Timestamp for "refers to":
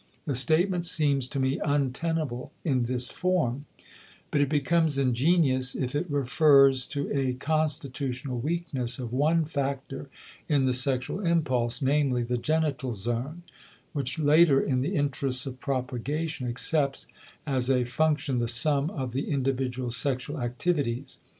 6.09-7.11